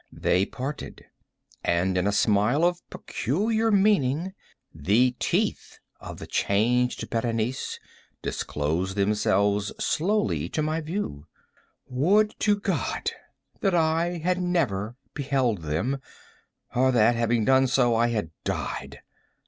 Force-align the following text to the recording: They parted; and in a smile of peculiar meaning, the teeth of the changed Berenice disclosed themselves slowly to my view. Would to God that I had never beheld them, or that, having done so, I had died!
They 0.11 0.47
parted; 0.47 1.05
and 1.63 1.95
in 1.95 2.07
a 2.07 2.11
smile 2.11 2.63
of 2.65 2.81
peculiar 2.89 3.69
meaning, 3.69 4.33
the 4.73 5.15
teeth 5.19 5.77
of 5.99 6.17
the 6.17 6.25
changed 6.25 7.07
Berenice 7.11 7.79
disclosed 8.23 8.95
themselves 8.97 9.71
slowly 9.79 10.49
to 10.49 10.63
my 10.63 10.81
view. 10.81 11.27
Would 11.85 12.33
to 12.39 12.55
God 12.59 13.11
that 13.59 13.75
I 13.75 14.17
had 14.17 14.41
never 14.41 14.95
beheld 15.13 15.61
them, 15.61 16.01
or 16.73 16.91
that, 16.91 17.15
having 17.15 17.45
done 17.45 17.67
so, 17.67 17.93
I 17.93 18.07
had 18.07 18.31
died! 18.43 19.03